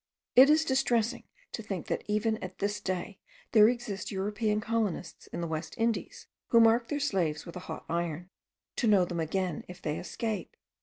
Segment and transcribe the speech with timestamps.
[0.35, 3.19] It is distressing to think that even at this day
[3.51, 7.85] there exist European colonists in the West Indies who mark their slaves with a hot
[7.87, 8.31] iron,
[8.77, 10.57] to know them again if they escape.